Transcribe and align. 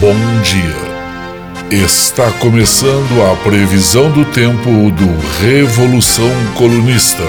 Bom 0.00 0.14
dia. 0.42 1.84
Está 1.84 2.30
começando 2.32 3.22
a 3.22 3.36
previsão 3.36 4.10
do 4.10 4.24
tempo 4.24 4.68
do 4.90 5.40
Revolução 5.40 6.28
Colunista, 6.56 7.22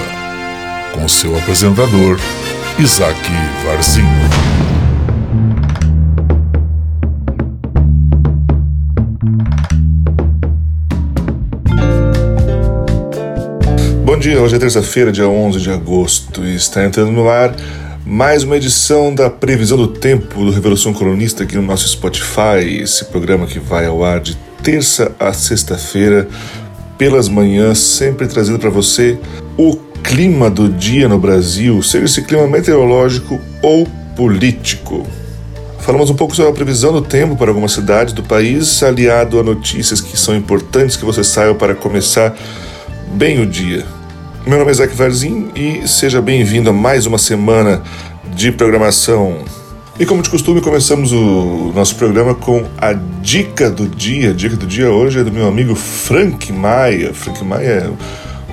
com 0.92 1.08
seu 1.08 1.36
apresentador, 1.38 2.18
Isaac 2.78 3.18
Varzinho. 3.64 4.06
Bom 14.04 14.18
dia, 14.18 14.40
hoje 14.40 14.56
é 14.56 14.58
terça-feira, 14.58 15.12
dia 15.12 15.28
11 15.28 15.60
de 15.60 15.70
agosto, 15.70 16.44
e 16.44 16.56
está 16.56 16.84
entrando 16.84 17.12
no 17.12 17.28
ar 17.28 17.54
mais 18.08 18.44
uma 18.44 18.56
edição 18.56 19.12
da 19.12 19.28
Previsão 19.28 19.76
do 19.76 19.88
Tempo 19.88 20.44
do 20.44 20.52
Revolução 20.52 20.94
Colonista 20.94 21.42
aqui 21.42 21.56
no 21.56 21.62
nosso 21.62 21.88
Spotify, 21.88 22.80
esse 22.80 23.04
programa 23.06 23.48
que 23.48 23.58
vai 23.58 23.84
ao 23.84 24.04
ar 24.04 24.20
de 24.20 24.36
terça 24.62 25.10
a 25.18 25.32
sexta-feira, 25.32 26.28
pelas 26.96 27.28
manhãs, 27.28 27.78
sempre 27.78 28.28
trazendo 28.28 28.60
para 28.60 28.70
você 28.70 29.18
o 29.58 29.74
clima 30.04 30.48
do 30.48 30.68
dia 30.68 31.08
no 31.08 31.18
Brasil, 31.18 31.82
seja 31.82 32.04
esse 32.04 32.22
clima 32.22 32.46
meteorológico 32.46 33.40
ou 33.60 33.88
político. 34.14 35.04
Falamos 35.80 36.08
um 36.08 36.14
pouco 36.14 36.34
sobre 36.36 36.52
a 36.52 36.54
previsão 36.54 36.92
do 36.92 37.02
tempo 37.02 37.34
para 37.34 37.50
algumas 37.50 37.72
cidades 37.72 38.14
do 38.14 38.22
país, 38.22 38.84
aliado 38.84 39.40
a 39.40 39.42
notícias 39.42 40.00
que 40.00 40.16
são 40.16 40.36
importantes 40.36 40.94
que 40.94 41.04
você 41.04 41.24
saiba 41.24 41.56
para 41.56 41.74
começar 41.74 42.36
bem 43.14 43.40
o 43.40 43.46
dia. 43.46 43.95
Meu 44.46 44.58
nome 44.58 44.70
é 44.70 44.74
Isaac 44.74 44.94
Varzin 44.94 45.50
e 45.56 45.88
seja 45.88 46.22
bem-vindo 46.22 46.70
a 46.70 46.72
mais 46.72 47.04
uma 47.04 47.18
semana 47.18 47.82
de 48.32 48.52
programação. 48.52 49.38
E 49.98 50.06
como 50.06 50.22
de 50.22 50.30
costume, 50.30 50.60
começamos 50.60 51.12
o 51.12 51.72
nosso 51.74 51.96
programa 51.96 52.32
com 52.32 52.64
a 52.78 52.92
dica 52.92 53.68
do 53.68 53.88
dia. 53.88 54.30
A 54.30 54.32
dica 54.32 54.54
do 54.54 54.64
dia 54.64 54.88
hoje 54.88 55.18
é 55.18 55.24
do 55.24 55.32
meu 55.32 55.48
amigo 55.48 55.74
Frank 55.74 56.52
Maia. 56.52 57.12
Frank 57.12 57.42
Maia 57.44 57.66
é 57.66 57.90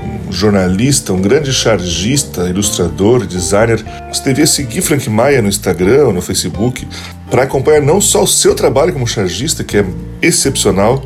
um 0.04 0.32
jornalista, 0.32 1.14
um 1.14 1.22
grande 1.22 1.54
chargista, 1.54 2.50
ilustrador, 2.50 3.28
designer. 3.28 3.86
Você 4.12 4.24
devia 4.24 4.48
seguir 4.48 4.82
Frank 4.82 5.08
Maia 5.12 5.44
no 5.44 5.48
Instagram 5.48 6.12
no 6.12 6.24
Facebook 6.24 6.88
para 7.30 7.44
acompanhar 7.44 7.84
não 7.84 8.02
só 8.02 8.24
o 8.24 8.28
seu 8.28 8.56
trabalho 8.56 8.94
como 8.94 9.06
chargista, 9.06 9.64
que 9.64 9.78
é 9.78 9.86
excepcional, 10.24 11.06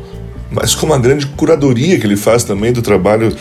mas 0.50 0.74
como 0.74 0.94
a 0.94 0.98
grande 0.98 1.26
curadoria 1.26 2.00
que 2.00 2.06
ele 2.06 2.16
faz 2.16 2.42
também 2.42 2.72
do 2.72 2.80
trabalho 2.80 3.36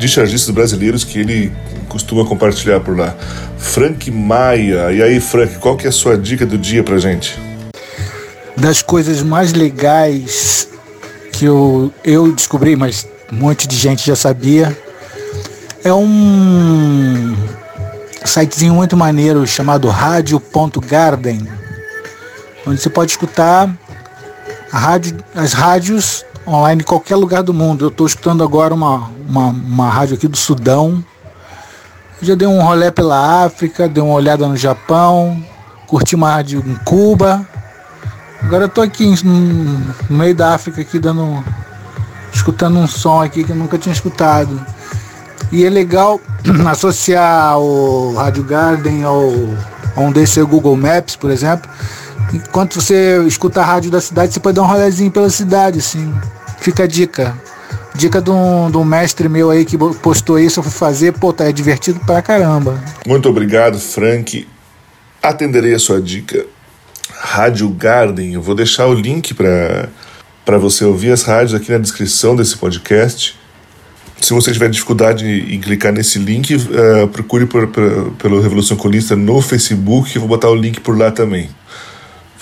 de 0.00 0.08
chargistas 0.08 0.52
brasileiros 0.52 1.04
que 1.04 1.18
ele 1.18 1.52
costuma 1.86 2.24
compartilhar 2.24 2.80
por 2.80 2.96
lá. 2.96 3.14
Frank 3.58 4.10
Maia. 4.10 4.90
E 4.92 5.02
aí, 5.02 5.20
Frank, 5.20 5.58
qual 5.58 5.76
que 5.76 5.84
é 5.84 5.90
a 5.90 5.92
sua 5.92 6.16
dica 6.16 6.46
do 6.46 6.56
dia 6.56 6.82
pra 6.82 6.98
gente? 6.98 7.38
Das 8.56 8.80
coisas 8.80 9.22
mais 9.22 9.52
legais 9.52 10.68
que 11.32 11.44
eu, 11.44 11.92
eu 12.02 12.32
descobri, 12.32 12.76
mas 12.76 13.06
um 13.30 13.36
monte 13.36 13.68
de 13.68 13.76
gente 13.76 14.06
já 14.06 14.16
sabia, 14.16 14.76
é 15.84 15.92
um 15.92 17.36
sitezinho 18.24 18.74
muito 18.74 18.96
maneiro 18.96 19.46
chamado 19.46 19.88
radio.garden, 19.88 21.46
onde 22.66 22.80
você 22.80 22.88
pode 22.88 23.10
escutar 23.12 23.70
rádio, 24.70 25.16
as 25.34 25.52
rádios 25.52 26.24
online 26.46 26.82
em 26.82 26.84
qualquer 26.84 27.16
lugar 27.16 27.42
do 27.42 27.54
mundo. 27.54 27.84
Eu 27.84 27.88
estou 27.88 28.06
escutando 28.06 28.42
agora 28.42 28.74
uma, 28.74 29.10
uma, 29.28 29.48
uma 29.48 29.88
rádio 29.88 30.14
aqui 30.14 30.28
do 30.28 30.36
Sudão. 30.36 31.04
Eu 32.20 32.26
já 32.26 32.34
dei 32.34 32.46
um 32.46 32.62
rolé 32.62 32.90
pela 32.90 33.44
África, 33.44 33.88
dei 33.88 34.02
uma 34.02 34.14
olhada 34.14 34.46
no 34.46 34.56
Japão, 34.56 35.42
curti 35.86 36.14
uma 36.14 36.30
rádio 36.30 36.62
em 36.66 36.74
Cuba. 36.84 37.46
Agora 38.42 38.64
eu 38.64 38.68
tô 38.68 38.80
aqui 38.80 39.06
no, 39.24 39.94
meio 40.08 40.34
da 40.34 40.54
África 40.54 40.80
aqui 40.80 40.98
dando 40.98 41.44
escutando 42.32 42.78
um 42.78 42.86
som 42.86 43.22
aqui 43.22 43.44
que 43.44 43.50
eu 43.50 43.56
nunca 43.56 43.78
tinha 43.78 43.92
escutado. 43.92 44.60
E 45.52 45.64
é 45.64 45.70
legal 45.70 46.20
associar 46.70 47.58
o 47.58 48.14
Rádio 48.14 48.44
Garden 48.44 49.02
ao, 49.02 49.30
a 49.96 50.00
um 50.00 50.12
desses 50.12 50.42
Google 50.44 50.76
Maps, 50.76 51.16
por 51.16 51.30
exemplo. 51.30 51.68
Enquanto 52.32 52.80
você 52.80 53.20
escuta 53.26 53.60
a 53.60 53.64
rádio 53.64 53.90
da 53.90 54.00
cidade, 54.00 54.32
você 54.32 54.40
pode 54.40 54.56
dar 54.56 54.62
um 54.62 54.66
rolezinho 54.66 55.10
pela 55.10 55.28
cidade, 55.28 55.80
assim. 55.80 56.14
Fica 56.60 56.84
a 56.84 56.86
dica. 56.86 57.36
Dica 57.94 58.20
de 58.20 58.30
um, 58.30 58.70
de 58.70 58.76
um 58.76 58.84
mestre 58.84 59.28
meu 59.28 59.50
aí 59.50 59.64
que 59.64 59.76
postou 60.02 60.38
isso, 60.38 60.60
eu 60.60 60.64
fui 60.64 60.72
fazer, 60.72 61.12
pô, 61.12 61.32
tá 61.32 61.44
é 61.44 61.52
divertido 61.52 62.00
pra 62.00 62.22
caramba. 62.22 62.82
Muito 63.06 63.28
obrigado, 63.28 63.78
Frank. 63.78 64.46
Atenderei 65.22 65.74
a 65.74 65.78
sua 65.78 66.00
dica. 66.00 66.46
Rádio 67.18 67.68
Garden, 67.68 68.34
eu 68.34 68.40
vou 68.40 68.54
deixar 68.54 68.86
o 68.86 68.94
link 68.94 69.34
para 69.34 70.58
você 70.58 70.84
ouvir 70.84 71.12
as 71.12 71.22
rádios 71.22 71.52
aqui 71.52 71.70
na 71.70 71.78
descrição 71.78 72.34
desse 72.34 72.56
podcast. 72.56 73.38
Se 74.20 74.32
você 74.32 74.52
tiver 74.52 74.68
dificuldade 74.68 75.26
em 75.26 75.60
clicar 75.60 75.92
nesse 75.92 76.18
link, 76.18 76.54
uh, 76.54 77.08
procure 77.08 77.46
por, 77.46 77.66
por, 77.68 78.12
pelo 78.12 78.40
Revolução 78.40 78.76
Colista 78.76 79.16
no 79.16 79.40
Facebook, 79.40 80.14
eu 80.14 80.20
vou 80.20 80.28
botar 80.28 80.48
o 80.50 80.54
link 80.54 80.80
por 80.80 80.96
lá 80.96 81.10
também. 81.10 81.48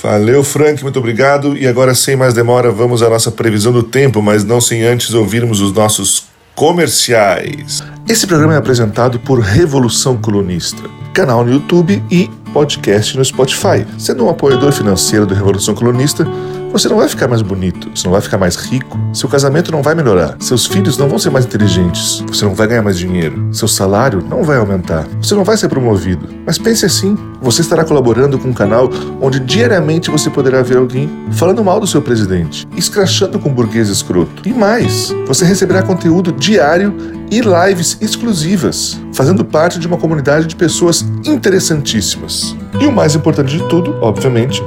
Valeu, 0.03 0.45
Frank, 0.45 0.83
muito 0.83 0.99
obrigado. 0.99 1.57
E 1.57 1.67
agora, 1.67 1.95
sem 1.95 2.15
mais 2.15 2.33
demora, 2.33 2.71
vamos 2.71 3.03
à 3.03 3.11
nossa 3.11 3.33
previsão 3.33 3.73
do 3.73 3.83
tempo, 3.83 4.23
mas 4.23 4.45
não 4.45 4.61
sem 4.61 4.85
antes 4.85 5.13
ouvirmos 5.13 5.61
os 5.61 5.73
nossos 5.73 6.27
comerciais. 6.55 7.83
Esse 8.09 8.27
programa 8.27 8.55
é 8.55 8.57
apresentado 8.57 9.19
por 9.19 9.41
Revolução 9.41 10.17
Colunista, 10.17 10.83
canal 11.13 11.45
no 11.45 11.53
YouTube 11.53 12.03
e 12.11 12.31
podcast 12.53 13.17
no 13.17 13.25
Spotify. 13.25 13.85
Sendo 13.99 14.25
um 14.25 14.31
apoiador 14.31 14.73
financeiro 14.73 15.27
do 15.27 15.35
Revolução 15.35 15.75
Colunista, 15.75 16.27
você 16.71 16.89
não 16.89 16.99
vai 16.99 17.09
ficar 17.09 17.29
mais 17.29 17.43
bonito, 17.43 17.89
você 17.95 18.05
não 18.05 18.13
vai 18.13 18.21
ficar 18.21 18.37
mais 18.37 18.57
rico, 18.57 18.99
seu 19.13 19.29
casamento 19.29 19.73
não 19.73 19.83
vai 19.83 19.95
melhorar, 19.95 20.37
seus 20.39 20.67
filhos 20.67 20.99
não 20.99 21.09
vão 21.09 21.19
ser 21.19 21.31
mais 21.31 21.47
inteligentes, 21.47 22.23
você 22.27 22.45
não 22.45 22.55
vai 22.55 22.67
ganhar 22.67 22.83
mais 22.83 22.99
dinheiro, 22.99 23.49
seu 23.53 23.67
salário 23.67 24.23
não 24.29 24.43
vai 24.43 24.59
aumentar, 24.59 25.07
você 25.21 25.35
não 25.35 25.45
vai 25.45 25.57
ser 25.57 25.69
promovido. 25.69 26.29
Mas 26.45 26.59
pense 26.59 26.85
assim: 26.85 27.17
você 27.41 27.61
estará 27.61 27.85
colaborando 27.85 28.39
com 28.39 28.49
um 28.49 28.53
canal 28.53 28.91
onde 29.21 29.41
diariamente 29.41 30.11
você 30.11 30.29
poderá 30.31 30.63
ver 30.63 30.79
alguém 30.79 31.09
falando 31.33 31.65
mal 31.65 31.81
do 31.81 31.87
seu 31.87 32.03
presidente, 32.03 32.67
escrachando 32.77 33.39
com 33.39 33.49
um 33.49 33.55
burguês 33.55 33.89
escroto. 33.89 34.43
E 34.47 34.53
mais, 34.53 35.15
você 35.27 35.45
receberá 35.45 35.83
conteúdo 35.83 36.33
diário 36.33 36.95
e 37.31 37.41
lives 37.41 37.99
exclusivas, 38.01 39.01
fazendo 39.13 39.45
parte 39.45 39.79
de 39.79 39.87
uma 39.87 39.97
comunidade 39.97 40.47
de 40.47 40.57
pessoas 40.57 41.05
interessantíssimas. 41.25 42.57
E 42.81 42.87
o 42.87 42.93
mais 42.93 43.15
importante 43.15 43.57
de 43.57 43.69
tudo, 43.69 43.97
obviamente, 44.01 44.63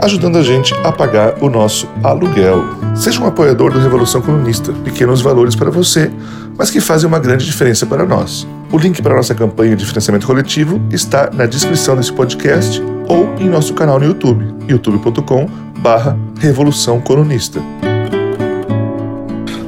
ajudando 0.00 0.38
a 0.38 0.42
gente 0.42 0.74
a 0.84 0.92
pagar 0.92 1.42
o 1.42 1.48
nosso 1.48 1.88
aluguel. 2.02 2.64
Seja 2.94 3.20
um 3.20 3.26
apoiador 3.26 3.72
do 3.72 3.80
Revolução 3.80 4.22
Comunista, 4.22 4.72
pequenos 4.84 5.20
valores 5.20 5.54
para 5.54 5.70
você, 5.70 6.10
mas 6.56 6.70
que 6.70 6.80
fazem 6.80 7.08
uma 7.08 7.18
grande 7.18 7.44
diferença 7.44 7.84
para 7.84 8.04
nós. 8.04 8.46
O 8.70 8.76
link 8.76 9.00
para 9.00 9.14
a 9.14 9.16
nossa 9.16 9.34
campanha 9.34 9.74
de 9.74 9.86
financiamento 9.86 10.26
coletivo 10.26 10.78
está 10.90 11.30
na 11.32 11.46
descrição 11.46 11.96
desse 11.96 12.12
podcast 12.12 12.82
ou 13.08 13.34
em 13.38 13.48
nosso 13.48 13.72
canal 13.72 13.98
no 13.98 14.04
YouTube, 14.04 14.44
youtube.com 14.68 15.46
barra 15.78 16.18
Revolução 16.38 17.00
Colunista. 17.00 17.62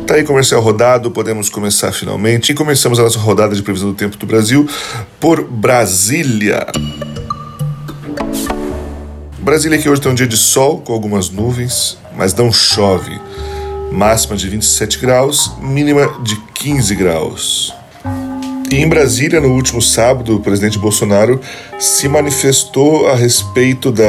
Tá 0.06 0.16
aí 0.16 0.24
comercial 0.24 0.60
rodado, 0.60 1.10
podemos 1.10 1.48
começar 1.48 1.92
finalmente. 1.92 2.52
E 2.52 2.54
começamos 2.54 2.98
a 2.98 3.04
nossa 3.04 3.18
rodada 3.18 3.54
de 3.54 3.62
previsão 3.62 3.88
do 3.88 3.94
tempo 3.94 4.18
do 4.18 4.26
Brasil 4.26 4.68
por 5.18 5.44
Brasília. 5.44 6.66
Brasília 9.38 9.78
que 9.78 9.88
hoje 9.88 10.02
tem 10.02 10.12
um 10.12 10.14
dia 10.14 10.26
de 10.26 10.36
sol 10.36 10.82
com 10.82 10.92
algumas 10.92 11.30
nuvens, 11.30 11.96
mas 12.16 12.34
não 12.34 12.52
chove. 12.52 13.18
Máxima 13.90 14.36
de 14.36 14.46
27 14.46 14.98
graus, 14.98 15.52
mínima 15.58 16.06
de 16.22 16.36
15 16.54 16.94
graus. 16.96 17.79
E 18.70 18.76
em 18.76 18.88
Brasília, 18.88 19.40
no 19.40 19.48
último 19.48 19.82
sábado, 19.82 20.36
o 20.36 20.40
presidente 20.40 20.78
Bolsonaro 20.78 21.40
se 21.76 22.08
manifestou 22.08 23.08
a 23.08 23.16
respeito 23.16 23.90
da, 23.90 24.04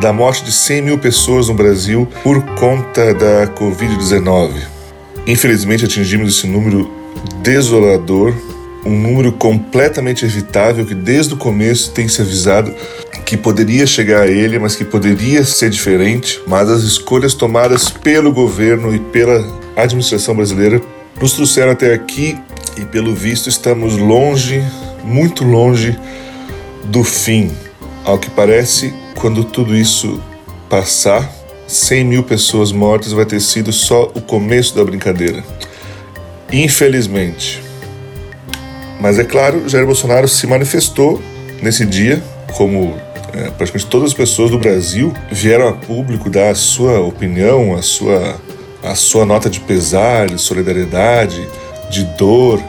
da 0.00 0.12
morte 0.12 0.44
de 0.44 0.52
100 0.52 0.82
mil 0.82 0.98
pessoas 0.98 1.48
no 1.48 1.54
Brasil 1.54 2.06
por 2.22 2.40
conta 2.54 3.12
da 3.12 3.48
Covid-19. 3.48 4.52
Infelizmente, 5.26 5.84
atingimos 5.84 6.36
esse 6.36 6.46
número 6.46 6.88
desolador, 7.42 8.32
um 8.86 8.96
número 8.96 9.32
completamente 9.32 10.24
evitável 10.24 10.86
que 10.86 10.94
desde 10.94 11.34
o 11.34 11.36
começo 11.36 11.90
tem 11.90 12.06
se 12.06 12.22
avisado 12.22 12.72
que 13.26 13.36
poderia 13.36 13.86
chegar 13.86 14.22
a 14.22 14.28
ele, 14.28 14.60
mas 14.60 14.76
que 14.76 14.84
poderia 14.84 15.42
ser 15.42 15.70
diferente. 15.70 16.40
Mas 16.46 16.68
as 16.68 16.82
escolhas 16.82 17.34
tomadas 17.34 17.90
pelo 17.90 18.32
governo 18.32 18.94
e 18.94 19.00
pela 19.00 19.44
administração 19.76 20.36
brasileira 20.36 20.80
nos 21.20 21.32
trouxeram 21.32 21.72
até 21.72 21.94
aqui 21.94 22.38
e, 22.76 22.84
pelo 22.84 23.14
visto, 23.14 23.48
estamos 23.48 23.96
longe, 23.96 24.64
muito 25.04 25.44
longe 25.44 25.98
do 26.84 27.04
fim. 27.04 27.50
Ao 28.04 28.18
que 28.18 28.30
parece, 28.30 28.92
quando 29.14 29.44
tudo 29.44 29.76
isso 29.76 30.20
passar, 30.68 31.30
100 31.66 32.04
mil 32.04 32.22
pessoas 32.22 32.72
mortas 32.72 33.12
vai 33.12 33.24
ter 33.24 33.40
sido 33.40 33.72
só 33.72 34.10
o 34.14 34.20
começo 34.20 34.74
da 34.74 34.84
brincadeira. 34.84 35.44
Infelizmente. 36.52 37.62
Mas 39.00 39.18
é 39.18 39.24
claro, 39.24 39.68
Jair 39.68 39.86
Bolsonaro 39.86 40.28
se 40.28 40.46
manifestou 40.46 41.20
nesse 41.62 41.84
dia 41.86 42.22
como 42.54 42.94
É, 43.34 43.48
praticamente 43.50 43.86
todas 43.86 44.08
as 44.10 44.14
pessoas 44.14 44.50
do 44.50 44.58
Brasil 44.58 45.10
vieram 45.30 45.66
a 45.66 45.72
público 45.72 46.28
dar 46.28 46.50
a 46.50 46.54
sua 46.54 47.00
opinião, 47.00 47.74
a 47.74 47.80
sua, 47.80 48.38
a 48.82 48.94
sua 48.94 49.24
nota 49.24 49.48
de 49.48 49.58
pesar, 49.58 50.26
de 50.26 50.38
solidariedade, 50.38 51.48
de 51.92 52.04
dor. 52.04 52.60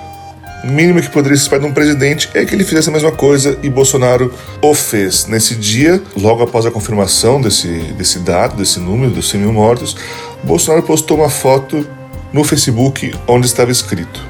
O 0.63 0.67
mínimo 0.67 1.01
que 1.01 1.09
poderia 1.09 1.35
se 1.35 1.43
esperar 1.43 1.61
de 1.61 1.67
um 1.67 1.73
presidente 1.73 2.29
é 2.33 2.45
que 2.45 2.53
ele 2.53 2.63
fizesse 2.63 2.89
a 2.89 2.91
mesma 2.91 3.11
coisa 3.11 3.57
e 3.63 3.69
Bolsonaro 3.69 4.33
o 4.61 4.73
fez. 4.73 5.25
Nesse 5.25 5.55
dia, 5.55 6.01
logo 6.15 6.43
após 6.43 6.65
a 6.65 6.71
confirmação 6.71 7.41
desse, 7.41 7.67
desse 7.97 8.19
dado, 8.19 8.55
desse 8.55 8.79
número 8.79 9.11
dos 9.11 9.29
100 9.29 9.41
mil 9.41 9.53
mortos, 9.53 9.95
Bolsonaro 10.43 10.83
postou 10.83 11.17
uma 11.17 11.29
foto 11.29 11.87
no 12.31 12.43
Facebook 12.43 13.13
onde 13.27 13.45
estava 13.45 13.71
escrito: 13.71 14.23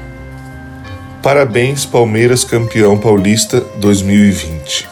Parabéns, 1.22 1.84
Palmeiras 1.84 2.44
campeão 2.44 2.96
paulista 2.98 3.60
2020. 3.76 4.88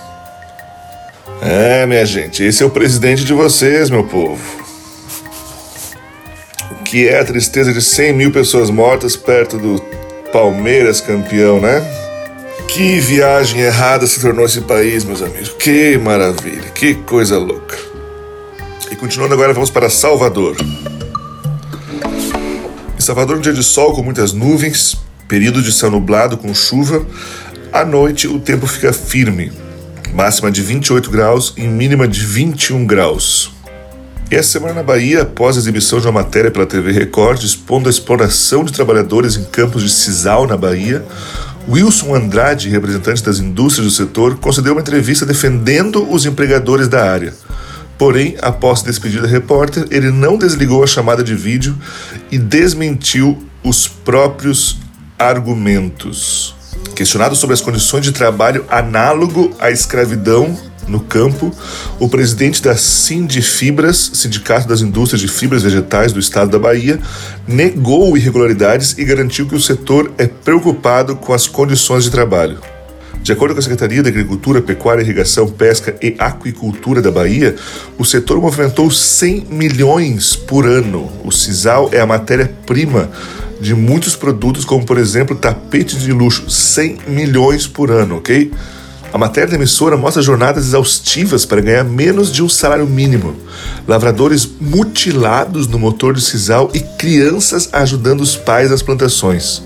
É, 1.40 1.86
minha 1.86 2.06
gente, 2.06 2.44
esse 2.44 2.62
é 2.62 2.66
o 2.66 2.70
presidente 2.70 3.24
de 3.24 3.32
vocês, 3.32 3.90
meu 3.90 4.04
povo. 4.04 4.61
Que 6.84 7.08
é 7.08 7.20
a 7.20 7.24
tristeza 7.24 7.72
de 7.72 7.80
100 7.80 8.12
mil 8.12 8.32
pessoas 8.32 8.70
mortas 8.70 9.16
perto 9.16 9.58
do 9.58 9.80
Palmeiras 10.32 11.00
campeão, 11.00 11.60
né? 11.60 11.82
Que 12.68 13.00
viagem 13.00 13.60
errada 13.60 14.06
se 14.06 14.20
tornou 14.20 14.46
esse 14.46 14.60
país, 14.62 15.04
meus 15.04 15.22
amigos. 15.22 15.50
Que 15.58 15.98
maravilha, 15.98 16.70
que 16.74 16.94
coisa 16.94 17.38
louca. 17.38 17.76
E 18.90 18.96
continuando 18.96 19.34
agora, 19.34 19.52
vamos 19.52 19.70
para 19.70 19.90
Salvador. 19.90 20.56
Em 22.96 23.00
Salvador, 23.00 23.38
um 23.38 23.40
dia 23.40 23.52
de 23.52 23.62
sol 23.62 23.94
com 23.94 24.02
muitas 24.02 24.32
nuvens, 24.32 24.96
período 25.28 25.62
de 25.62 25.72
céu 25.72 25.90
nublado 25.90 26.36
com 26.36 26.54
chuva. 26.54 27.04
À 27.72 27.84
noite, 27.84 28.26
o 28.26 28.38
tempo 28.38 28.66
fica 28.66 28.92
firme 28.92 29.52
máxima 30.12 30.50
de 30.50 30.62
28 30.62 31.10
graus 31.10 31.54
e 31.56 31.62
mínima 31.62 32.06
de 32.06 32.24
21 32.24 32.86
graus. 32.86 33.50
E 34.32 34.34
essa 34.34 34.52
semana 34.52 34.72
na 34.72 34.82
Bahia, 34.82 35.20
após 35.20 35.56
a 35.56 35.60
exibição 35.60 36.00
de 36.00 36.06
uma 36.06 36.22
matéria 36.22 36.50
pela 36.50 36.64
TV 36.64 36.90
Record 36.90 37.42
expondo 37.42 37.86
a 37.86 37.90
exploração 37.90 38.64
de 38.64 38.72
trabalhadores 38.72 39.36
em 39.36 39.44
campos 39.44 39.82
de 39.82 39.90
sisal 39.90 40.46
na 40.46 40.56
Bahia, 40.56 41.04
Wilson 41.68 42.14
Andrade, 42.14 42.70
representante 42.70 43.22
das 43.22 43.38
indústrias 43.40 43.86
do 43.86 43.92
setor, 43.94 44.38
concedeu 44.38 44.72
uma 44.72 44.80
entrevista 44.80 45.26
defendendo 45.26 46.10
os 46.10 46.24
empregadores 46.24 46.88
da 46.88 47.12
área. 47.12 47.34
Porém, 47.98 48.34
após 48.40 48.80
despedir 48.80 49.20
da 49.20 49.28
repórter, 49.28 49.84
ele 49.90 50.10
não 50.10 50.38
desligou 50.38 50.82
a 50.82 50.86
chamada 50.86 51.22
de 51.22 51.34
vídeo 51.34 51.76
e 52.30 52.38
desmentiu 52.38 53.46
os 53.62 53.86
próprios 53.86 54.78
argumentos. 55.18 56.54
Questionado 56.96 57.36
sobre 57.36 57.52
as 57.52 57.60
condições 57.60 58.02
de 58.02 58.12
trabalho 58.12 58.64
análogo 58.70 59.54
à 59.60 59.70
escravidão 59.70 60.58
no 60.88 61.00
campo, 61.00 61.54
o 61.98 62.08
presidente 62.08 62.62
da 62.62 62.76
Sindifibras, 62.76 64.10
Sindicato 64.14 64.68
das 64.68 64.80
Indústrias 64.80 65.20
de 65.20 65.28
Fibras 65.28 65.62
Vegetais 65.62 66.12
do 66.12 66.20
Estado 66.20 66.50
da 66.50 66.58
Bahia, 66.58 66.98
negou 67.46 68.16
irregularidades 68.16 68.96
e 68.98 69.04
garantiu 69.04 69.46
que 69.46 69.54
o 69.54 69.60
setor 69.60 70.12
é 70.18 70.26
preocupado 70.26 71.16
com 71.16 71.32
as 71.32 71.46
condições 71.46 72.04
de 72.04 72.10
trabalho. 72.10 72.58
De 73.22 73.30
acordo 73.30 73.54
com 73.54 73.60
a 73.60 73.62
Secretaria 73.62 74.02
da 74.02 74.08
Agricultura, 74.08 74.60
Pecuária, 74.60 75.00
Irrigação, 75.00 75.46
Pesca 75.46 75.94
e 76.02 76.16
Aquicultura 76.18 77.00
da 77.00 77.10
Bahia, 77.10 77.54
o 77.96 78.04
setor 78.04 78.40
movimentou 78.40 78.90
100 78.90 79.46
milhões 79.48 80.34
por 80.34 80.66
ano. 80.66 81.08
O 81.24 81.30
sisal 81.30 81.88
é 81.92 82.00
a 82.00 82.06
matéria-prima 82.06 83.08
de 83.60 83.76
muitos 83.76 84.16
produtos, 84.16 84.64
como 84.64 84.84
por 84.84 84.98
exemplo 84.98 85.36
tapete 85.36 85.96
de 85.96 86.12
luxo, 86.12 86.50
100 86.50 86.98
milhões 87.06 87.64
por 87.64 87.92
ano, 87.92 88.16
ok? 88.16 88.50
A 89.12 89.18
matéria 89.18 89.50
da 89.50 89.56
emissora 89.56 89.94
mostra 89.94 90.22
jornadas 90.22 90.68
exaustivas 90.68 91.44
para 91.44 91.60
ganhar 91.60 91.84
menos 91.84 92.32
de 92.32 92.42
um 92.42 92.48
salário 92.48 92.86
mínimo, 92.86 93.36
lavradores 93.86 94.48
mutilados 94.58 95.66
no 95.66 95.78
motor 95.78 96.14
de 96.14 96.22
sisal 96.22 96.70
e 96.72 96.80
crianças 96.80 97.68
ajudando 97.74 98.22
os 98.22 98.36
pais 98.36 98.70
nas 98.70 98.82
plantações. 98.82 99.62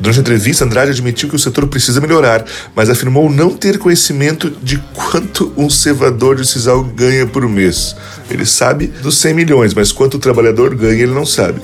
Durante 0.00 0.18
a 0.18 0.20
entrevista, 0.20 0.64
Andrade 0.64 0.92
admitiu 0.92 1.28
que 1.28 1.36
o 1.36 1.38
setor 1.38 1.66
precisa 1.66 2.00
melhorar, 2.00 2.44
mas 2.74 2.88
afirmou 2.88 3.28
não 3.28 3.50
ter 3.50 3.78
conhecimento 3.78 4.50
de 4.62 4.78
quanto 4.94 5.52
um 5.54 5.68
cevador 5.68 6.36
de 6.36 6.46
sisal 6.46 6.82
ganha 6.82 7.26
por 7.26 7.46
mês. 7.46 7.94
Ele 8.30 8.46
sabe 8.46 8.86
dos 8.86 9.18
100 9.18 9.34
milhões, 9.34 9.74
mas 9.74 9.92
quanto 9.92 10.14
o 10.14 10.20
trabalhador 10.20 10.74
ganha 10.74 11.02
ele 11.02 11.12
não 11.12 11.26
sabe. 11.26 11.60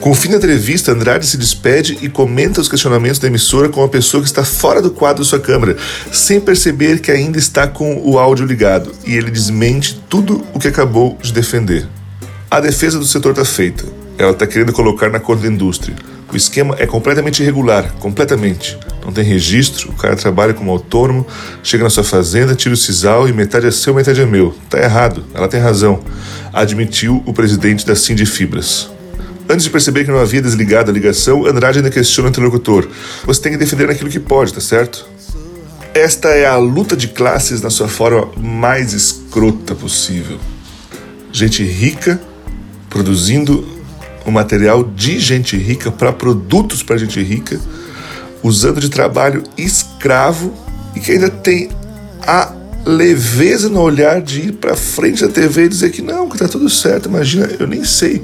Com 0.00 0.10
o 0.10 0.14
fim 0.14 0.30
da 0.30 0.36
entrevista, 0.36 0.92
Andrade 0.92 1.26
se 1.26 1.36
despede 1.36 1.98
e 2.00 2.08
comenta 2.08 2.60
os 2.60 2.68
questionamentos 2.68 3.18
da 3.18 3.28
emissora 3.28 3.68
com 3.68 3.80
uma 3.80 3.88
pessoa 3.88 4.22
que 4.22 4.28
está 4.28 4.44
fora 4.44 4.80
do 4.80 4.90
quadro 4.90 5.22
de 5.22 5.28
sua 5.28 5.40
câmera, 5.40 5.76
sem 6.10 6.40
perceber 6.40 7.00
que 7.00 7.10
ainda 7.10 7.38
está 7.38 7.66
com 7.66 8.00
o 8.04 8.18
áudio 8.18 8.46
ligado, 8.46 8.92
e 9.06 9.14
ele 9.14 9.30
desmente 9.30 10.00
tudo 10.08 10.44
o 10.54 10.58
que 10.58 10.68
acabou 10.68 11.18
de 11.20 11.32
defender. 11.32 11.86
A 12.50 12.60
defesa 12.60 12.98
do 12.98 13.04
setor 13.04 13.30
está 13.30 13.44
feita. 13.44 13.84
Ela 14.18 14.32
está 14.32 14.46
querendo 14.46 14.72
colocar 14.72 15.08
na 15.08 15.20
conta 15.20 15.42
da 15.42 15.48
indústria. 15.48 15.94
O 16.32 16.36
esquema 16.36 16.76
é 16.78 16.86
completamente 16.86 17.42
irregular, 17.42 17.92
completamente. 17.94 18.78
Não 19.04 19.12
tem 19.12 19.24
registro, 19.24 19.90
o 19.90 19.94
cara 19.94 20.14
trabalha 20.14 20.54
como 20.54 20.70
autônomo, 20.70 21.26
chega 21.62 21.82
na 21.82 21.90
sua 21.90 22.04
fazenda, 22.04 22.54
tira 22.54 22.74
o 22.74 22.76
sisal 22.76 23.28
e 23.28 23.32
metade 23.32 23.66
é 23.66 23.70
seu, 23.70 23.94
metade 23.94 24.20
é 24.20 24.26
meu. 24.26 24.54
Tá 24.68 24.78
errado, 24.78 25.24
ela 25.34 25.48
tem 25.48 25.60
razão, 25.60 26.00
admitiu 26.52 27.22
o 27.26 27.32
presidente 27.32 27.84
da 27.84 27.96
Sindifibras. 27.96 28.90
Antes 29.50 29.64
de 29.64 29.70
perceber 29.70 30.04
que 30.04 30.12
não 30.12 30.20
havia 30.20 30.40
desligado 30.40 30.92
a 30.92 30.94
ligação, 30.94 31.44
Andrade 31.44 31.78
ainda 31.78 31.90
questiona 31.90 32.28
o 32.28 32.30
interlocutor. 32.30 32.88
Você 33.24 33.42
tem 33.42 33.50
que 33.50 33.58
defender 33.58 33.88
naquilo 33.88 34.08
que 34.08 34.20
pode, 34.20 34.54
tá 34.54 34.60
certo? 34.60 35.08
Esta 35.92 36.28
é 36.28 36.46
a 36.46 36.56
luta 36.56 36.96
de 36.96 37.08
classes 37.08 37.60
na 37.60 37.68
sua 37.68 37.88
forma 37.88 38.30
mais 38.36 38.92
escrota 38.92 39.74
possível. 39.74 40.38
Gente 41.32 41.64
rica 41.64 42.20
produzindo 42.88 43.66
o 44.24 44.30
material 44.30 44.84
de 44.84 45.18
gente 45.18 45.56
rica 45.56 45.90
para 45.90 46.12
produtos 46.12 46.84
para 46.84 46.96
gente 46.96 47.20
rica, 47.20 47.60
usando 48.44 48.80
de 48.80 48.88
trabalho 48.88 49.42
escravo 49.58 50.54
e 50.94 51.00
que 51.00 51.10
ainda 51.10 51.28
tem 51.28 51.70
a 52.22 52.52
leveza 52.86 53.68
no 53.68 53.80
olhar 53.80 54.22
de 54.22 54.42
ir 54.42 54.52
para 54.52 54.76
frente 54.76 55.26
da 55.26 55.28
TV 55.28 55.64
e 55.64 55.68
dizer 55.68 55.90
que 55.90 56.02
não, 56.02 56.28
que 56.28 56.38
tá 56.38 56.46
tudo 56.46 56.70
certo. 56.70 57.08
Imagina, 57.08 57.50
eu 57.58 57.66
nem 57.66 57.82
sei 57.82 58.22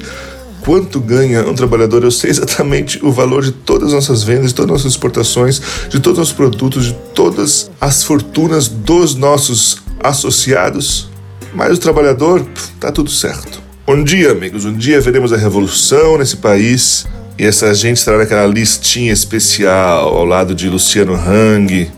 quanto 0.66 0.98
ganha 0.98 1.48
um 1.48 1.54
trabalhador, 1.54 2.02
eu 2.02 2.10
sei 2.10 2.28
exatamente 2.30 2.98
o 3.06 3.12
valor 3.12 3.44
de 3.44 3.52
todas 3.52 3.88
as 3.88 3.94
nossas 3.94 4.24
vendas, 4.24 4.48
de 4.48 4.54
todas 4.56 4.72
as 4.72 4.78
nossas 4.78 4.92
exportações, 4.92 5.62
de 5.88 6.00
todos 6.00 6.18
os 6.18 6.32
produtos, 6.32 6.86
de 6.86 6.92
todas 7.14 7.70
as 7.80 8.02
fortunas 8.02 8.66
dos 8.66 9.14
nossos 9.14 9.78
associados. 10.02 11.08
Mas 11.54 11.78
o 11.78 11.80
trabalhador, 11.80 12.44
tá 12.80 12.90
tudo 12.90 13.08
certo. 13.10 13.62
Um 13.86 14.02
dia, 14.02 14.32
amigos, 14.32 14.64
um 14.64 14.72
dia 14.72 15.00
veremos 15.00 15.32
a 15.32 15.36
revolução 15.36 16.18
nesse 16.18 16.38
país 16.38 17.06
e 17.38 17.44
essa 17.44 17.72
gente 17.72 17.98
estará 17.98 18.18
naquela 18.18 18.46
listinha 18.46 19.12
especial 19.12 20.16
ao 20.16 20.24
lado 20.24 20.52
de 20.52 20.68
Luciano 20.68 21.14
Hang, 21.14 21.88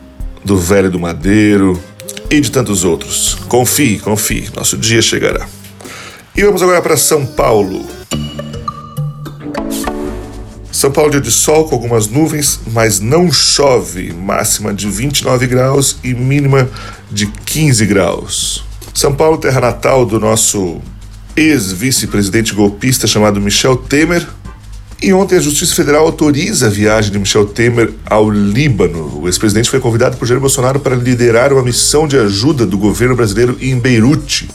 do 0.45 0.59
Velho 0.59 0.91
do 0.91 0.99
Madeiro 0.99 1.83
e 2.31 2.39
de 2.39 2.51
tantos 2.51 2.85
outros. 2.85 3.35
Confie, 3.49 3.99
confie, 3.99 4.51
nosso 4.55 4.77
dia 4.77 5.01
chegará. 5.01 5.49
E 6.37 6.45
vamos 6.45 6.63
agora 6.63 6.83
para 6.83 6.99
São 6.99 7.25
Paulo. 7.25 7.97
São 10.79 10.93
Paulo 10.93 11.11
dia 11.11 11.21
de 11.21 11.33
sol 11.33 11.65
com 11.65 11.75
algumas 11.75 12.07
nuvens, 12.07 12.61
mas 12.71 13.01
não 13.01 13.33
chove. 13.33 14.13
Máxima 14.13 14.73
de 14.73 14.89
29 14.89 15.49
graus 15.49 15.97
e 16.05 16.15
mínima 16.15 16.71
de 17.11 17.27
15 17.27 17.85
graus. 17.85 18.65
São 18.95 19.13
Paulo, 19.13 19.39
terra 19.39 19.61
natal 19.61 20.07
do 20.07 20.21
nosso 20.21 20.81
ex-vice-presidente 21.35 22.55
golpista 22.55 23.09
chamado 23.09 23.41
Michel 23.41 23.77
Temer. 23.77 24.25
E 25.03 25.13
ontem 25.13 25.39
a 25.39 25.41
Justiça 25.41 25.75
Federal 25.75 26.07
autoriza 26.07 26.69
a 26.69 26.71
viagem 26.71 27.11
de 27.11 27.19
Michel 27.19 27.47
Temer 27.47 27.93
ao 28.07 28.31
Líbano. 28.31 29.23
O 29.23 29.27
ex-presidente 29.27 29.69
foi 29.69 29.81
convidado 29.81 30.17
por 30.17 30.29
Jair 30.29 30.41
Bolsonaro 30.41 30.79
para 30.79 30.95
liderar 30.95 31.53
uma 31.53 31.65
missão 31.65 32.07
de 32.07 32.17
ajuda 32.17 32.65
do 32.65 32.79
governo 32.79 33.17
brasileiro 33.17 33.59
em 33.61 33.77
Beirute. 33.77 34.49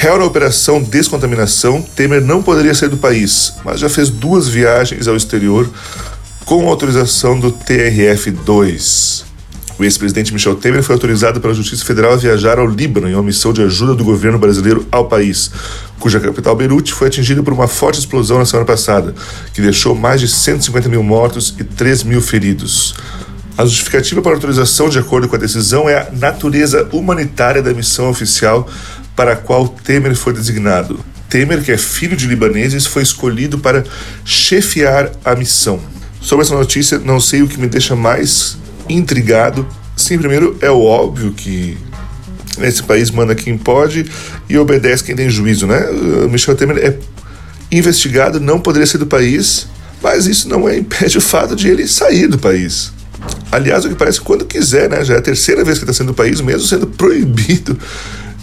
Real 0.00 0.16
na 0.16 0.26
operação 0.26 0.80
Descontaminação, 0.80 1.82
Temer 1.82 2.22
não 2.22 2.40
poderia 2.40 2.72
sair 2.72 2.88
do 2.88 2.96
país, 2.96 3.54
mas 3.64 3.80
já 3.80 3.88
fez 3.88 4.08
duas 4.08 4.46
viagens 4.46 5.08
ao 5.08 5.16
exterior 5.16 5.68
com 6.44 6.68
autorização 6.68 7.36
do 7.36 7.50
TRF-2. 7.50 9.24
O 9.76 9.82
ex-presidente 9.82 10.32
Michel 10.32 10.54
Temer 10.54 10.84
foi 10.84 10.94
autorizado 10.94 11.40
pela 11.40 11.52
Justiça 11.52 11.84
Federal 11.84 12.12
a 12.12 12.16
viajar 12.16 12.60
ao 12.60 12.68
Líbano 12.68 13.08
em 13.08 13.14
uma 13.14 13.24
missão 13.24 13.52
de 13.52 13.60
ajuda 13.60 13.92
do 13.92 14.04
governo 14.04 14.38
brasileiro 14.38 14.86
ao 14.92 15.08
país, 15.08 15.50
cuja 15.98 16.20
capital 16.20 16.54
Beirute 16.54 16.94
foi 16.94 17.08
atingida 17.08 17.42
por 17.42 17.52
uma 17.52 17.66
forte 17.66 17.98
explosão 17.98 18.38
na 18.38 18.46
semana 18.46 18.66
passada, 18.66 19.12
que 19.52 19.60
deixou 19.60 19.96
mais 19.96 20.20
de 20.20 20.28
150 20.28 20.88
mil 20.88 21.02
mortos 21.02 21.56
e 21.58 21.64
3 21.64 22.04
mil 22.04 22.22
feridos. 22.22 22.94
A 23.58 23.64
justificativa 23.64 24.22
para 24.22 24.30
a 24.30 24.34
autorização, 24.36 24.88
de 24.88 25.00
acordo 25.00 25.26
com 25.26 25.34
a 25.34 25.38
decisão, 25.38 25.88
é 25.88 25.96
a 25.96 26.12
natureza 26.12 26.88
humanitária 26.92 27.60
da 27.60 27.74
missão 27.74 28.08
oficial 28.08 28.68
para 29.18 29.32
a 29.32 29.36
qual 29.36 29.66
Temer 29.66 30.14
foi 30.14 30.32
designado. 30.32 31.00
Temer, 31.28 31.64
que 31.64 31.72
é 31.72 31.76
filho 31.76 32.16
de 32.16 32.28
libaneses, 32.28 32.86
foi 32.86 33.02
escolhido 33.02 33.58
para 33.58 33.82
chefiar 34.24 35.10
a 35.24 35.34
missão. 35.34 35.80
Sobre 36.20 36.44
essa 36.44 36.54
notícia, 36.54 37.00
não 37.00 37.18
sei 37.18 37.42
o 37.42 37.48
que 37.48 37.58
me 37.58 37.66
deixa 37.66 37.96
mais 37.96 38.56
intrigado. 38.88 39.66
Sim, 39.96 40.18
primeiro 40.18 40.56
é 40.60 40.70
óbvio 40.70 41.32
que 41.32 41.76
Nesse 42.58 42.82
país 42.82 43.10
manda 43.10 43.36
quem 43.36 43.56
pode 43.56 44.10
e 44.48 44.58
obedece 44.58 45.04
quem 45.04 45.14
tem 45.14 45.30
juízo, 45.30 45.64
né? 45.66 45.88
O 46.24 46.28
Michel 46.28 46.56
Temer 46.56 46.78
é 46.78 46.98
investigado, 47.70 48.40
não 48.40 48.58
poderia 48.58 48.86
ser 48.86 48.98
do 48.98 49.06
país, 49.06 49.68
mas 50.02 50.26
isso 50.26 50.48
não 50.48 50.68
é 50.68 50.76
impede 50.76 51.18
o 51.18 51.20
fato 51.20 51.54
de 51.54 51.68
ele 51.68 51.86
sair 51.86 52.26
do 52.26 52.36
país. 52.36 52.92
Aliás, 53.52 53.84
o 53.84 53.88
que 53.88 53.94
parece 53.94 54.20
quando 54.20 54.44
quiser, 54.44 54.90
né? 54.90 55.04
Já 55.04 55.14
é 55.14 55.18
a 55.18 55.22
terceira 55.22 55.64
vez 55.64 55.78
que 55.78 55.84
está 55.84 55.92
sendo 55.92 56.08
do 56.08 56.14
país, 56.14 56.40
mesmo 56.40 56.66
sendo 56.66 56.88
proibido 56.88 57.78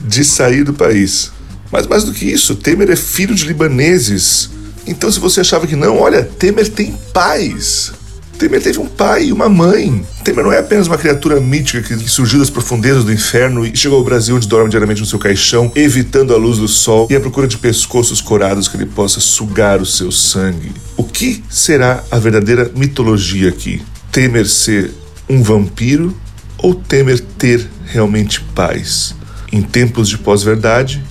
de 0.05 0.23
sair 0.23 0.63
do 0.63 0.73
país. 0.73 1.31
Mas 1.71 1.87
mais 1.87 2.03
do 2.03 2.13
que 2.13 2.25
isso, 2.25 2.55
Temer 2.55 2.89
é 2.89 2.95
filho 2.95 3.35
de 3.35 3.45
libaneses. 3.45 4.49
Então, 4.87 5.11
se 5.11 5.19
você 5.19 5.41
achava 5.41 5.65
que 5.65 5.75
não, 5.75 5.97
olha, 5.97 6.23
Temer 6.23 6.69
tem 6.69 6.95
pais. 7.13 7.91
Temer 8.37 8.61
teve 8.61 8.79
um 8.79 8.85
pai 8.85 9.25
e 9.25 9.33
uma 9.33 9.47
mãe. 9.47 10.05
Temer 10.23 10.43
não 10.43 10.51
é 10.51 10.59
apenas 10.59 10.87
uma 10.87 10.97
criatura 10.97 11.39
mítica 11.39 11.81
que 11.81 12.09
surgiu 12.09 12.39
das 12.39 12.49
profundezas 12.49 13.03
do 13.03 13.11
inferno 13.11 13.65
e 13.65 13.75
chegou 13.75 13.97
ao 13.97 14.03
Brasil 14.03 14.35
onde 14.35 14.47
dorme 14.47 14.69
diariamente 14.69 15.01
no 15.01 15.07
seu 15.07 15.17
caixão, 15.17 15.71
evitando 15.75 16.33
a 16.33 16.37
luz 16.37 16.57
do 16.57 16.67
sol 16.67 17.07
e 17.09 17.15
à 17.15 17.19
procura 17.19 17.47
de 17.47 17.57
pescoços 17.57 18.21
corados 18.21 18.67
que 18.67 18.75
ele 18.75 18.85
possa 18.85 19.19
sugar 19.19 19.81
o 19.81 19.85
seu 19.85 20.11
sangue. 20.11 20.71
O 20.97 21.03
que 21.03 21.43
será 21.49 22.03
a 22.11 22.19
verdadeira 22.19 22.71
mitologia 22.75 23.49
aqui? 23.49 23.81
Temer 24.11 24.47
ser 24.47 24.91
um 25.29 25.41
vampiro 25.41 26.15
ou 26.57 26.75
Temer 26.75 27.19
ter 27.19 27.67
realmente 27.85 28.41
paz? 28.53 29.15
Em 29.55 29.61
tempos 29.61 30.09
de 30.09 30.17
pós-verdade, 30.17 31.01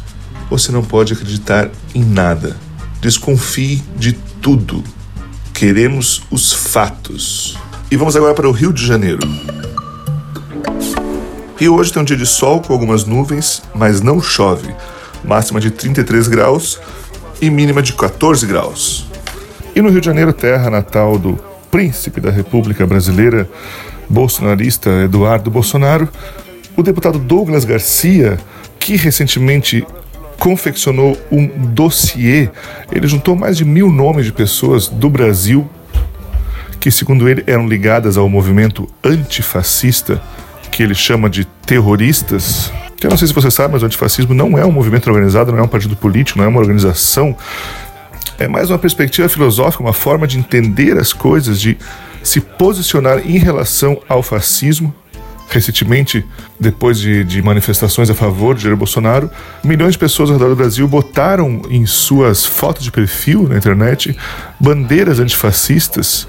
você 0.51 0.71
não 0.71 0.85
pode 0.85 1.15
acreditar 1.15 1.71
em 1.95 2.05
nada. 2.05 2.55
Desconfie 3.01 3.83
de 3.97 4.13
tudo. 4.13 4.85
Queremos 5.55 6.23
os 6.31 6.53
fatos. 6.53 7.57
E 7.91 7.97
vamos 7.97 8.15
agora 8.15 8.35
para 8.35 8.47
o 8.47 8.53
Rio 8.53 8.71
de 8.71 8.87
Janeiro. 8.87 9.27
Rio 11.57 11.75
hoje 11.75 11.91
tem 11.91 12.03
um 12.03 12.05
dia 12.05 12.19
de 12.19 12.27
sol 12.27 12.61
com 12.61 12.75
algumas 12.75 13.07
nuvens, 13.07 13.63
mas 13.75 14.03
não 14.03 14.21
chove. 14.21 14.75
Máxima 15.25 15.59
de 15.59 15.71
33 15.71 16.29
graus 16.29 16.79
e 17.41 17.49
mínima 17.49 17.81
de 17.81 17.95
14 17.95 18.47
graus. 18.47 19.07
E 19.75 19.81
no 19.81 19.89
Rio 19.89 20.03
de 20.03 20.07
Janeiro, 20.07 20.35
terra 20.35 20.69
natal 20.69 21.19
do 21.19 21.39
príncipe 21.71 22.21
da 22.21 22.31
República 22.31 22.87
Brasileira, 22.87 23.49
bolsonarista 24.07 24.91
Eduardo 25.03 25.51
Bolsonaro, 25.51 26.11
o 26.76 26.83
deputado 26.83 27.19
Douglas 27.19 27.64
Garcia, 27.64 28.38
que 28.78 28.97
recentemente 28.97 29.87
confeccionou 30.38 31.16
um 31.31 31.47
dossiê. 31.47 32.49
Ele 32.90 33.07
juntou 33.07 33.37
mais 33.37 33.57
de 33.57 33.64
mil 33.64 33.90
nomes 33.90 34.26
de 34.26 34.33
pessoas 34.33 34.88
do 34.88 35.09
Brasil 35.09 35.69
que, 36.85 36.90
segundo 36.90 37.26
ele, 37.26 37.43
eram 37.47 37.66
ligadas 37.66 38.19
ao 38.19 38.28
movimento 38.28 38.87
antifascista, 39.02 40.21
que 40.71 40.83
ele 40.83 40.95
chama 40.95 41.31
de 41.31 41.47
terroristas. 41.64 42.71
Eu 43.02 43.09
não 43.09 43.16
sei 43.16 43.26
se 43.26 43.33
você 43.33 43.50
sabe, 43.50 43.73
mas 43.73 43.83
o 43.83 43.87
antifascismo 43.87 44.35
não 44.35 44.59
é 44.59 44.66
um 44.66 44.71
movimento 44.71 45.07
organizado, 45.07 45.50
não 45.50 45.61
é 45.61 45.62
um 45.62 45.69
partido 45.69 45.97
político, 45.97 46.38
não 46.38 46.45
é 46.45 46.49
uma 46.49 46.61
organização. 46.61 47.35
É 48.38 48.47
mais 48.47 48.69
uma 48.69 48.78
perspectiva 48.78 49.31
filosófica, 49.31 49.83
uma 49.83 49.95
forma 49.95 50.26
de 50.26 50.38
entender 50.38 50.99
as 50.99 51.11
coisas, 51.12 51.59
de 51.59 51.78
se 52.23 52.38
posicionar 52.38 53.19
em 53.19 53.38
relação 53.38 53.99
ao 54.07 54.23
fascismo 54.23 54.95
Recentemente, 55.49 56.25
depois 56.59 56.99
de, 56.99 57.23
de, 57.23 57.41
manifestações 57.43 58.11
a 58.11 58.15
favor 58.15 58.55
de 58.55 58.65
Jair 58.65 58.77
Bolsonaro, 58.77 59.31
milhões 59.63 59.93
de 59.93 59.99
pessoas 59.99 60.31
ao 60.31 60.37
redor 60.37 60.49
do 60.49 60.57
Brasil 60.57 60.89
botaram 60.89 61.63
em 61.71 61.87
suas 61.87 62.45
fotos 62.45 62.83
de 62.83 62.91
perfil 62.91 63.49
na 63.49 63.57
internet 63.57 64.17
bandeiras 64.59 65.21
antifascistas, 65.21 66.27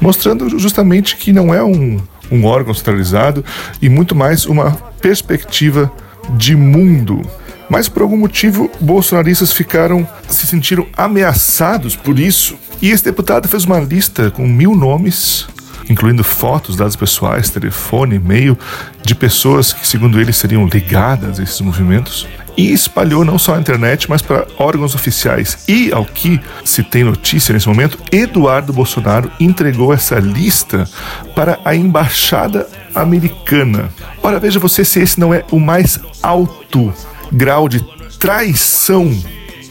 mostrando 0.00 0.58
justamente 0.58 1.16
que 1.16 1.32
não 1.32 1.52
é 1.52 1.62
um, 1.62 2.00
um 2.30 2.44
órgão 2.44 2.72
centralizado 2.72 3.44
e 3.82 3.88
muito 3.88 4.14
mais 4.14 4.46
uma 4.46 4.72
perspectiva 5.00 5.92
de 6.36 6.56
mundo. 6.56 7.20
Mas 7.68 7.88
por 7.88 8.02
algum 8.02 8.16
motivo, 8.16 8.70
bolsonaristas 8.80 9.52
ficaram, 9.52 10.06
se 10.28 10.46
sentiram 10.46 10.86
ameaçados 10.96 11.96
por 11.96 12.18
isso. 12.18 12.56
E 12.80 12.90
esse 12.90 13.04
deputado 13.04 13.48
fez 13.48 13.64
uma 13.64 13.80
lista 13.80 14.30
com 14.30 14.46
mil 14.46 14.74
nomes 14.74 15.46
incluindo 15.88 16.24
fotos, 16.24 16.76
dados 16.76 16.96
pessoais, 16.96 17.50
telefone, 17.50 18.16
e-mail 18.16 18.58
de 19.02 19.14
pessoas 19.14 19.72
que, 19.72 19.86
segundo 19.86 20.20
ele, 20.20 20.32
seriam 20.32 20.66
ligadas 20.66 21.38
a 21.38 21.42
esses 21.42 21.60
movimentos. 21.60 22.26
E 22.56 22.72
espalhou 22.72 23.24
não 23.24 23.36
só 23.36 23.54
na 23.54 23.60
internet, 23.60 24.08
mas 24.08 24.22
para 24.22 24.46
órgãos 24.56 24.94
oficiais. 24.94 25.64
E, 25.66 25.92
ao 25.92 26.04
que 26.04 26.40
se 26.64 26.84
tem 26.84 27.02
notícia 27.02 27.52
nesse 27.52 27.66
momento, 27.66 27.98
Eduardo 28.12 28.72
Bolsonaro 28.72 29.30
entregou 29.40 29.92
essa 29.92 30.20
lista 30.20 30.88
para 31.34 31.58
a 31.64 31.74
embaixada 31.74 32.68
americana. 32.94 33.90
Ora, 34.22 34.38
veja 34.38 34.60
você 34.60 34.84
se 34.84 35.00
esse 35.00 35.18
não 35.18 35.34
é 35.34 35.44
o 35.50 35.58
mais 35.58 35.98
alto 36.22 36.94
grau 37.32 37.68
de 37.68 37.84
traição 38.20 39.10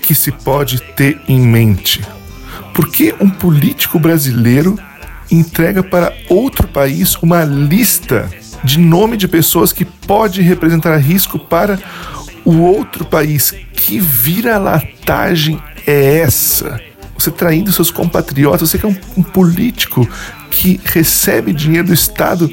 que 0.02 0.14
se 0.14 0.32
pode 0.32 0.82
ter 0.82 1.20
em 1.28 1.40
mente. 1.40 2.02
Por 2.74 2.90
que 2.90 3.16
um 3.20 3.30
político 3.30 3.98
brasileiro 3.98 4.78
entrega 5.36 5.84
para 5.84 6.14
outro 6.30 6.68
país 6.68 7.16
uma 7.16 7.44
lista 7.44 8.30
de 8.64 8.80
nome 8.80 9.18
de 9.18 9.28
pessoas 9.28 9.74
que 9.74 9.84
pode 9.84 10.42
representar 10.42 10.98
risco 10.98 11.38
para 11.38 11.80
o 12.46 12.60
outro 12.60 13.06
país. 13.06 13.54
Que 13.74 14.00
vira-latagem 14.00 15.62
é 15.86 16.20
essa? 16.20 16.80
Você 17.18 17.32
traindo 17.32 17.72
seus 17.72 17.92
compatriotas, 17.92 18.70
você 18.70 18.78
que 18.78 18.86
é 18.86 18.90
um, 18.90 18.96
um 19.18 19.24
político 19.24 20.08
que 20.50 20.80
recebe 20.84 21.54
dinheiro 21.54 21.88
do 21.88 21.94
Estado 21.94 22.50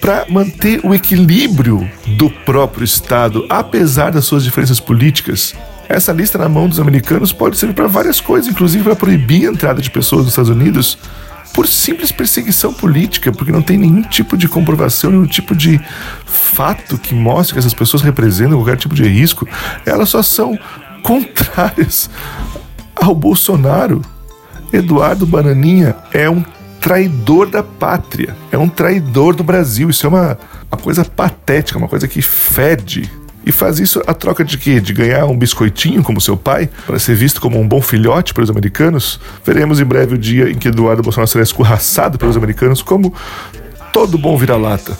para 0.00 0.26
manter 0.28 0.80
o 0.84 0.94
equilíbrio 0.94 1.88
do 2.18 2.28
próprio 2.28 2.84
Estado, 2.84 3.46
apesar 3.48 4.10
das 4.10 4.24
suas 4.24 4.44
diferenças 4.44 4.80
políticas. 4.80 5.54
Essa 5.88 6.12
lista 6.12 6.38
na 6.38 6.48
mão 6.48 6.68
dos 6.68 6.80
americanos 6.80 7.32
pode 7.32 7.56
servir 7.56 7.74
para 7.74 7.86
várias 7.86 8.20
coisas, 8.20 8.50
inclusive 8.50 8.84
para 8.84 8.96
proibir 8.96 9.46
a 9.46 9.52
entrada 9.52 9.80
de 9.80 9.90
pessoas 9.90 10.22
nos 10.22 10.32
Estados 10.32 10.50
Unidos 10.50 10.98
por 11.54 11.68
simples 11.68 12.10
perseguição 12.10 12.74
política, 12.74 13.32
porque 13.32 13.52
não 13.52 13.62
tem 13.62 13.78
nenhum 13.78 14.02
tipo 14.02 14.36
de 14.36 14.48
comprovação, 14.48 15.12
nenhum 15.12 15.26
tipo 15.26 15.54
de 15.54 15.80
fato 16.26 16.98
que 16.98 17.14
mostre 17.14 17.54
que 17.54 17.60
essas 17.60 17.72
pessoas 17.72 18.02
representam 18.02 18.58
qualquer 18.58 18.76
tipo 18.76 18.94
de 18.94 19.04
risco. 19.04 19.48
Elas 19.86 20.08
só 20.08 20.20
são 20.20 20.58
contrárias 21.02 22.10
ao 22.96 23.14
Bolsonaro. 23.14 24.02
Eduardo 24.72 25.24
Bananinha 25.24 25.94
é 26.12 26.28
um 26.28 26.44
traidor 26.80 27.48
da 27.48 27.62
pátria, 27.62 28.36
é 28.50 28.58
um 28.58 28.68
traidor 28.68 29.36
do 29.36 29.44
Brasil. 29.44 29.88
Isso 29.88 30.04
é 30.06 30.08
uma, 30.08 30.38
uma 30.70 30.80
coisa 30.80 31.04
patética, 31.04 31.78
uma 31.78 31.88
coisa 31.88 32.08
que 32.08 32.20
fede 32.20 33.08
e 33.46 33.52
faz 33.52 33.78
isso 33.78 34.02
a 34.06 34.14
troca 34.14 34.44
de 34.44 34.56
quê? 34.56 34.80
De 34.80 34.92
ganhar 34.92 35.26
um 35.26 35.36
biscoitinho 35.36 36.02
como 36.02 36.20
seu 36.20 36.36
pai, 36.36 36.68
para 36.86 36.98
ser 36.98 37.14
visto 37.14 37.40
como 37.40 37.60
um 37.60 37.68
bom 37.68 37.80
filhote 37.80 38.32
para 38.32 38.42
os 38.42 38.50
americanos? 38.50 39.20
Veremos 39.44 39.80
em 39.80 39.84
breve 39.84 40.14
o 40.14 40.18
dia 40.18 40.50
em 40.50 40.54
que 40.54 40.68
Eduardo 40.68 41.02
Bolsonaro 41.02 41.28
será 41.28 41.42
escorraçado 41.42 42.18
pelos 42.18 42.36
americanos 42.36 42.82
como 42.82 43.12
todo 43.92 44.16
bom 44.16 44.36
vira-lata. 44.36 44.96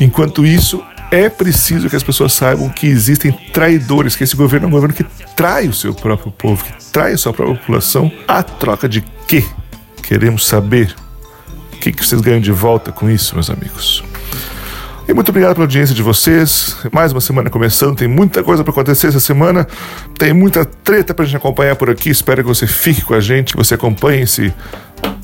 Enquanto 0.00 0.46
isso, 0.46 0.82
é 1.10 1.28
preciso 1.28 1.88
que 1.88 1.96
as 1.96 2.02
pessoas 2.02 2.32
saibam 2.34 2.68
que 2.68 2.86
existem 2.86 3.32
traidores, 3.52 4.14
que 4.14 4.24
esse 4.24 4.36
governo 4.36 4.66
é 4.66 4.68
um 4.68 4.72
governo 4.72 4.94
que 4.94 5.04
trai 5.34 5.66
o 5.66 5.72
seu 5.72 5.94
próprio 5.94 6.30
povo, 6.30 6.64
que 6.64 6.72
trai 6.92 7.12
a 7.12 7.18
sua 7.18 7.32
própria 7.32 7.58
população, 7.58 8.12
a 8.26 8.42
troca 8.42 8.88
de 8.88 9.02
quê? 9.26 9.44
Queremos 10.02 10.46
saber 10.46 10.94
o 11.72 11.76
que, 11.78 11.92
que 11.92 12.04
vocês 12.04 12.20
ganham 12.20 12.40
de 12.40 12.52
volta 12.52 12.92
com 12.92 13.08
isso, 13.08 13.34
meus 13.34 13.50
amigos. 13.50 14.04
E 15.08 15.14
muito 15.14 15.30
obrigado 15.30 15.54
pela 15.54 15.64
audiência 15.64 15.94
de 15.94 16.02
vocês. 16.02 16.76
Mais 16.92 17.12
uma 17.12 17.20
semana 17.22 17.48
começando, 17.48 17.96
tem 17.96 18.06
muita 18.06 18.42
coisa 18.42 18.62
para 18.62 18.72
acontecer 18.72 19.06
essa 19.06 19.18
semana. 19.18 19.66
Tem 20.18 20.34
muita 20.34 20.66
treta 20.66 21.14
para 21.14 21.24
gente 21.24 21.38
acompanhar 21.38 21.76
por 21.76 21.88
aqui. 21.88 22.10
Espero 22.10 22.42
que 22.42 22.48
você 22.48 22.66
fique 22.66 23.00
com 23.00 23.14
a 23.14 23.20
gente, 23.20 23.52
que 23.52 23.56
você 23.56 23.74
acompanhe 23.74 24.24
esse 24.24 24.52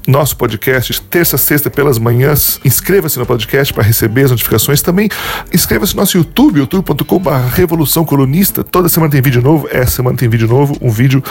nosso 0.08 0.38
podcast 0.38 1.02
terça, 1.02 1.36
sexta 1.36 1.68
pelas 1.68 1.98
manhãs. 1.98 2.58
Inscreva-se 2.64 3.18
no 3.18 3.26
podcast 3.26 3.74
para 3.74 3.82
receber 3.82 4.24
as 4.24 4.30
notificações. 4.30 4.80
Também 4.80 5.10
inscreva-se 5.52 5.94
no 5.94 6.00
nosso 6.00 6.16
YouTube, 6.16 6.60
youtube.com.br 6.60 7.30
Revolução 7.54 8.06
Colunista. 8.06 8.64
Toda 8.64 8.88
semana 8.88 9.12
tem 9.12 9.20
vídeo 9.20 9.42
novo. 9.42 9.68
Essa 9.70 9.96
semana 9.96 10.16
tem 10.16 10.30
vídeo 10.30 10.48
novo, 10.48 10.78
um 10.80 10.90
vídeo 10.90 11.22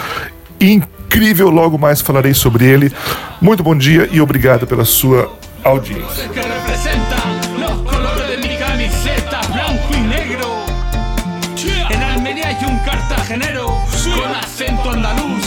incrível. 0.62 1.50
Logo 1.50 1.80
mais 1.80 2.02
falarei 2.02 2.36
sobre 2.36 2.66
ele. 2.66 2.94
Muito 3.42 3.64
bom 3.64 3.76
dia 3.76 4.08
e 4.12 4.22
obrigado 4.22 4.68
pela 4.68 4.86
sua 4.86 5.36
audiência. 5.64 6.30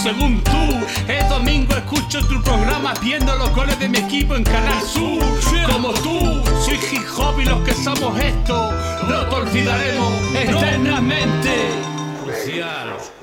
Según 0.06 0.40
tú. 0.42 0.86
El 1.08 1.28
domingo 1.28 1.74
escucho 1.74 2.24
tu 2.26 2.40
programa 2.42 2.94
viendo 3.02 3.34
los 3.36 3.50
goles 3.54 3.78
de 3.78 3.88
mi 3.88 3.98
equipo 3.98 4.36
en 4.36 4.44
Canal 4.44 4.82
Sur. 4.82 5.22
Como 5.72 5.90
tú, 5.94 6.42
soy 6.64 6.78
hip 6.92 7.06
hop 7.16 7.40
y 7.40 7.44
los 7.44 7.60
que 7.62 7.74
somos 7.74 8.18
esto, 8.20 8.72
no 9.08 9.26
te 9.26 9.34
olvidaremos 9.34 10.12
eternamente. 10.34 11.50
Crucial, 12.22 12.96
crucial. 12.96 13.15